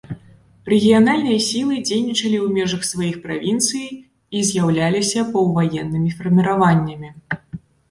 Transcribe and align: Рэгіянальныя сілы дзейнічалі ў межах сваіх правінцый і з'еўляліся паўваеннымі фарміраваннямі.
Рэгіянальныя 0.71 1.39
сілы 1.47 1.75
дзейнічалі 1.89 2.37
ў 2.45 2.55
межах 2.55 2.81
сваіх 2.91 3.21
правінцый 3.27 3.85
і 4.41 4.43
з'еўляліся 4.51 5.29
паўваеннымі 5.37 6.09
фарміраваннямі. 6.19 7.17